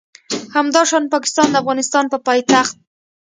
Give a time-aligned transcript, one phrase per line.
[0.55, 2.75] همداشان پاکستان د افغانستان په پایتخت